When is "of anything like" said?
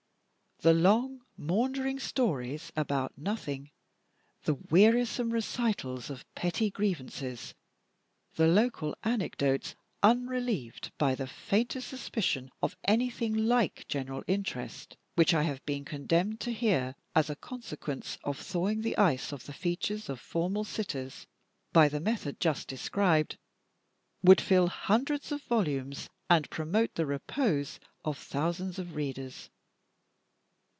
12.61-13.87